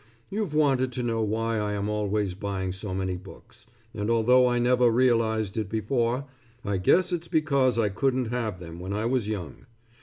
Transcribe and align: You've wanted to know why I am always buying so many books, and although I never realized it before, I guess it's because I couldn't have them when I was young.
You've 0.31 0.55
wanted 0.55 0.91
to 0.93 1.03
know 1.03 1.21
why 1.21 1.59
I 1.59 1.73
am 1.73 1.87
always 1.87 2.33
buying 2.33 2.71
so 2.71 2.91
many 2.91 3.17
books, 3.17 3.67
and 3.93 4.09
although 4.09 4.47
I 4.47 4.57
never 4.57 4.89
realized 4.89 5.57
it 5.57 5.69
before, 5.69 6.25
I 6.65 6.77
guess 6.77 7.13
it's 7.13 7.27
because 7.27 7.77
I 7.77 7.89
couldn't 7.89 8.29
have 8.29 8.57
them 8.57 8.79
when 8.79 8.93
I 8.93 9.05
was 9.05 9.27
young. 9.27 9.67